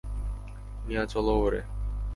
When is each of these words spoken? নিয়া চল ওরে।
নিয়া 0.87 1.03
চল 1.05 1.27
ওরে। 1.37 1.61